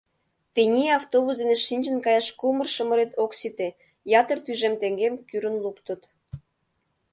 Тений 0.53 0.91
автобус 0.99 1.35
дене 1.41 1.55
шинчын 1.65 1.97
каяш 2.05 2.27
кумыр-шымырет 2.39 3.11
ок 3.23 3.31
сите, 3.39 3.67
ятыр 4.19 4.37
тӱжем 4.45 4.73
теҥгем 4.81 5.13
кӱрын 5.29 5.55
луктыт. 5.63 6.01